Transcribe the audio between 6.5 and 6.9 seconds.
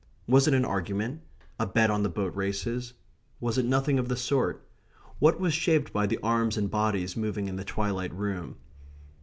and